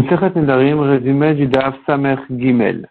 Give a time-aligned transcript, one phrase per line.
[0.00, 2.88] résumé du Daf Samer Gimel.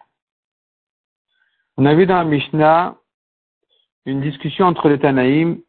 [1.76, 2.96] On a vu dans la Mishnah
[4.06, 5.60] une discussion entre les Tanaïm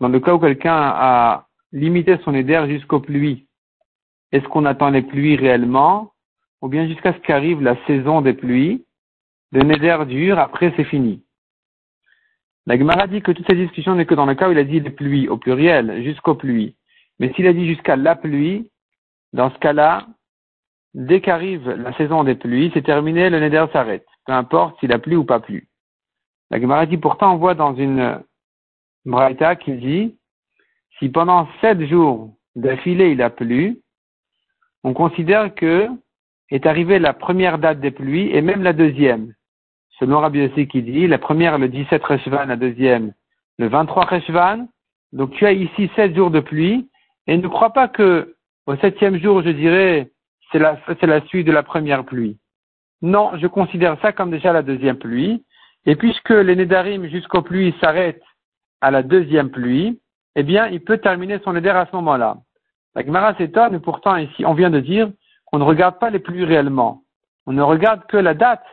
[0.00, 3.46] dans le cas où quelqu'un a limité son éder jusqu'aux pluies.
[4.30, 6.12] Est-ce qu'on attend les pluies réellement
[6.60, 8.84] ou bien jusqu'à ce qu'arrive la saison des pluies?
[9.52, 11.22] Le néder dure, après c'est fini.
[12.66, 14.64] La Gemara dit que toute cette discussion n'est que dans le cas où il a
[14.64, 16.76] dit les pluies au pluriel, jusqu'aux pluies.
[17.18, 18.70] Mais s'il a dit jusqu'à la pluie,
[19.32, 20.06] dans ce cas-là,
[20.94, 24.06] dès qu'arrive la saison des pluies, c'est terminé, le neder s'arrête.
[24.26, 25.68] Peu importe s'il a plu ou pas plu.
[26.50, 28.22] La Gemara dit pourtant, on voit dans une
[29.04, 30.16] braïta qui dit,
[30.98, 33.80] si pendant sept jours d'affilée il a plu,
[34.84, 35.88] on considère que
[36.50, 39.32] est arrivée la première date des pluies et même la deuxième.
[39.98, 43.14] Selon Rabbi Yossi qui dit, la première le 17 Reshvan, la deuxième
[43.58, 44.68] le 23 Reshvan.
[45.12, 46.90] Donc tu as ici sept jours de pluie
[47.26, 50.11] et ne crois pas que au septième jour, je dirais,
[50.52, 52.38] c'est la, suite de la première pluie.
[53.00, 55.44] Non, je considère ça comme déjà la deuxième pluie.
[55.86, 58.22] Et puisque les Nédarim jusqu'aux pluies s'arrêtent
[58.80, 60.00] à la deuxième pluie,
[60.36, 62.36] eh bien, il peut terminer son Néder à ce moment-là.
[62.94, 65.10] La Gemara s'étonne, pourtant ici, on vient de dire
[65.46, 67.02] qu'on ne regarde pas les pluies réellement.
[67.46, 68.64] On ne regarde que la date.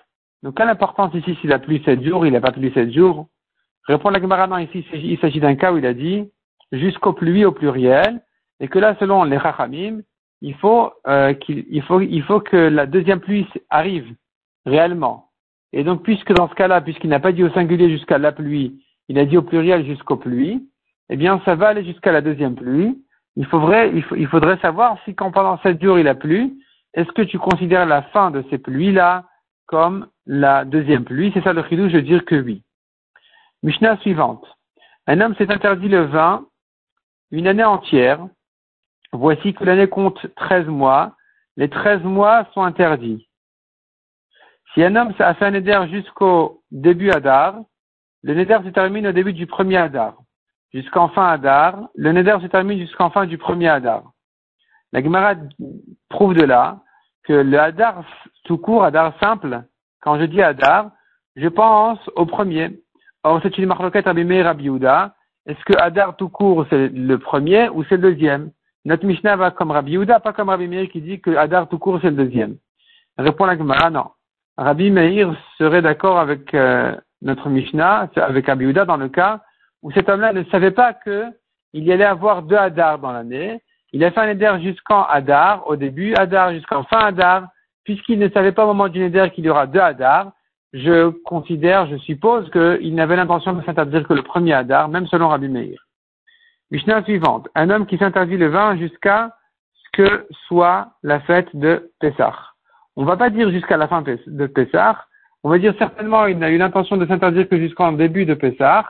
[0.44, 3.28] Donc, quelle importance ici s'il a plu sept jours, il n'a pas plu sept jours?
[3.88, 6.30] Répond la Gemara, non, ici, il s'agit d'un cas où il a dit
[6.72, 8.22] jusqu'aux pluies au pluriel,
[8.60, 10.02] et que là, selon les Chachamim,
[10.42, 14.14] il faut, euh, il faut, que la deuxième pluie arrive
[14.66, 15.30] réellement.
[15.74, 18.82] Et donc, puisque dans ce cas-là, puisqu'il n'a pas dit au singulier jusqu'à la pluie,
[19.08, 20.68] il a dit au pluriel jusqu'aux pluies,
[21.10, 23.04] eh bien, ça va aller jusqu'à la deuxième pluie.
[23.36, 23.92] Il faudrait,
[24.62, 26.54] savoir si quand pendant sept jours il a plu,
[26.94, 29.26] est-ce que tu considères la fin de ces pluies-là
[29.68, 31.32] comme la deuxième pluie?
[31.34, 32.64] C'est ça le chidou, je veux dire que oui.
[33.64, 34.46] Mishnah suivante.
[35.08, 36.46] Un homme s'est interdit le vin
[37.32, 38.28] une année entière
[39.12, 41.16] Voici que l'année compte treize mois.
[41.58, 43.28] Les treize mois sont interdits.
[44.74, 47.56] Si un homme a fait un éder jusqu'au début Adar,
[48.22, 50.16] le neder se termine au début du premier Adar.
[50.74, 54.04] Jusqu'en fin Adar, le neder se termine jusqu'en fin du premier Adar.
[54.92, 55.34] La Gemara
[56.10, 56.82] prouve de là
[57.24, 58.04] que le Hadar
[58.44, 59.64] tout court, Hadar simple,
[60.02, 60.92] quand je dis Hadar,
[61.36, 62.80] je pense au premier.
[63.24, 64.70] Or, c'est une marloquette Rabbi Rabbi
[65.46, 68.52] Est-ce que Hadar tout court, c'est le premier ou c'est le deuxième?
[68.86, 71.78] Notre Mishnah va comme Rabbi Yehuda, pas comme Rabbi Meir qui dit que Hadar tout
[71.78, 72.56] court c'est le deuxième.
[73.18, 74.06] Répond la Gemara, non.
[74.58, 79.42] Rabbi Meir serait d'accord avec euh, notre Mishnah, avec Rabbi Yehuda dans le cas
[79.82, 81.34] où cet homme-là ne savait pas qu'il
[81.74, 83.62] y allait avoir deux Hadar dans l'année.
[83.92, 87.48] Il a fait un Hadar jusqu'en Hadar, au début, Hadar jusqu'en fin Hadar,
[87.84, 90.32] puisqu'il ne savait pas au moment du Hadar qu'il y aura deux Hadar.
[90.74, 95.30] Je considère, je suppose qu'il n'avait l'intention de s'interdire que le premier Hadar, même selon
[95.30, 95.80] Rabbi Meir.
[96.72, 97.48] Mishnah suivante.
[97.56, 99.36] Un homme qui s'interdit le vin jusqu'à
[99.74, 102.36] ce que soit la fête de Pessah.
[102.96, 105.06] On ne va pas dire jusqu'à la fin de Pessah.
[105.44, 108.86] On va dire certainement il n'a eu l'intention de s'interdire que jusqu'en début de Pessah,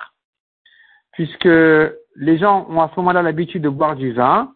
[1.14, 4.52] puisque les gens ont à ce moment-là l'habitude de boire du vin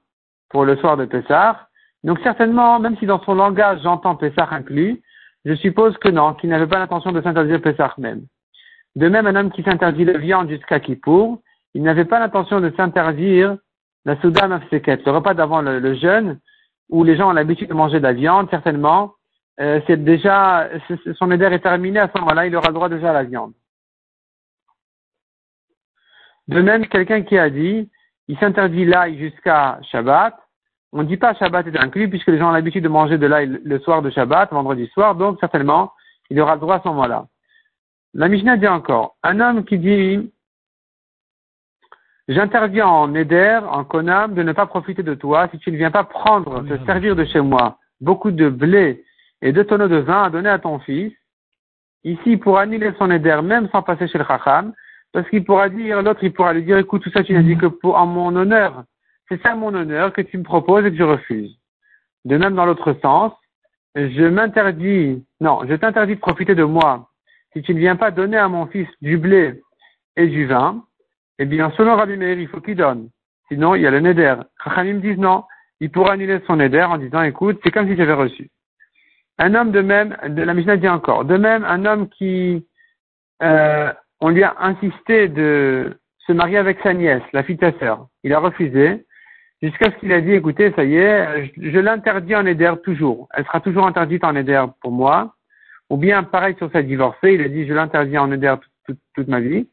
[0.50, 1.68] pour le soir de Pessah.
[2.04, 5.02] Donc certainement, même si dans son langage j'entends Pessah inclus,
[5.46, 8.24] je suppose que non, qu'il n'avait pas l'intention de s'interdire Pessah même.
[8.96, 11.42] De même, un homme qui s'interdit la viande jusqu'à Kippour,
[11.74, 13.58] il n'avait pas l'intention de s'interdire
[14.06, 16.40] la souda mafseket, le repas d'avant le, jeûne,
[16.90, 19.14] où les gens ont l'habitude de manger de la viande, certainement,
[19.60, 20.70] euh, c'est déjà,
[21.16, 23.54] son éder est terminé, à ce moment-là, il aura droit déjà à la viande.
[26.48, 27.90] De même, quelqu'un qui a dit,
[28.28, 30.36] il s'interdit l'ail jusqu'à Shabbat,
[30.92, 33.26] on ne dit pas Shabbat est inclus, puisque les gens ont l'habitude de manger de
[33.26, 35.94] l'ail le soir de Shabbat, vendredi soir, donc certainement,
[36.30, 37.28] il aura droit à ce moment-là.
[38.14, 40.32] La Mishnah dit encore, un homme qui dit,
[42.30, 45.92] J'interviens en Éder, en Konam, de ne pas profiter de toi si tu ne viens
[45.92, 49.04] pas prendre, te servir de chez moi, beaucoup de blé
[49.42, 51.14] et deux tonneaux de vin à donner à ton fils.
[52.06, 54.74] Ici, pour annuler son Éder, même sans passer chez le Chacham,
[55.12, 57.58] parce qu'il pourra dire, l'autre, il pourra lui dire, écoute, tout ça, tu n'as dit
[57.58, 58.84] que pour, en mon honneur.
[59.28, 61.58] C'est ça mon honneur que tu me proposes et que je refuse.
[62.26, 63.34] De même, dans l'autre sens,
[63.96, 67.10] je m'interdis, non, je t'interdis de profiter de moi
[67.54, 69.62] si tu ne viens pas donner à mon fils du blé
[70.16, 70.84] et du vin,
[71.40, 73.10] eh bien, selon Rabbi Meir, il faut qu'il donne.
[73.48, 74.36] Sinon, il y a le neder.
[74.66, 75.44] me disent non.
[75.80, 78.50] Il pourra annuler son neder en disant, écoute, c'est comme si j'avais reçu.
[79.40, 82.66] Un homme de même, de la Mishnah dit encore, de même, un homme qui,
[83.42, 83.92] euh,
[84.22, 88.08] on lui a insisté de se marier avec sa nièce, la fille de sa sœur.
[88.24, 89.06] Il a refusé,
[89.62, 93.28] jusqu'à ce qu'il a dit, écoutez, ça y est, je, l'interdis en éder toujours.
[93.34, 95.34] Elle sera toujours interdite en éder pour moi.
[95.90, 98.54] Ou bien, pareil sur sa divorcée, il a dit, je l'interdis en éder
[99.16, 99.68] toute ma vie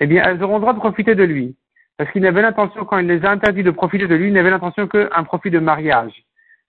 [0.00, 1.56] eh bien, elles auront le droit de profiter de lui.
[1.96, 4.50] Parce qu'il n'avait l'intention, quand il les a interdits de profiter de lui, il n'avait
[4.50, 6.12] l'intention qu'un profit de mariage.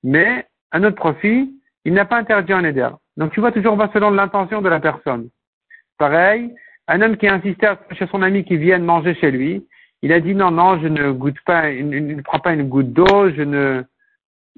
[0.04, 1.52] Mais un autre profit,
[1.84, 2.90] il n'a pas interdit un éder.
[3.18, 5.30] Donc tu vois toujours va selon l'intention de la personne.
[5.98, 6.54] Pareil,
[6.88, 9.66] un homme qui a insisté chez son ami qui vienne manger chez lui,
[10.02, 12.94] il a dit non, non, je ne goûte pas, il ne prends pas une goutte
[12.94, 13.84] d'eau, je ne,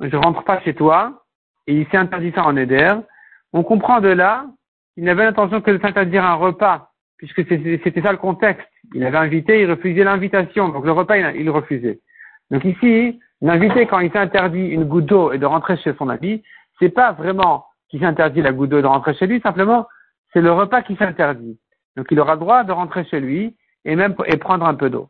[0.01, 1.23] je rentre pas chez toi,
[1.67, 2.91] et il s'est interdit ça en éder.
[3.53, 4.45] On comprend de là,
[4.97, 8.67] il n'avait l'intention que de s'interdire un repas, puisque c'était ça le contexte.
[8.93, 11.99] Il avait invité, il refusait l'invitation, donc le repas, il, refusait.
[12.51, 16.43] Donc ici, l'invité, quand il s'interdit une goutte d'eau et de rentrer chez son ami,
[16.79, 19.87] c'est pas vraiment qu'il s'interdit la goutte d'eau de rentrer chez lui, simplement,
[20.33, 21.57] c'est le repas qui s'interdit.
[21.95, 23.55] Donc il aura droit de rentrer chez lui
[23.85, 25.09] et même et prendre un peu d'eau.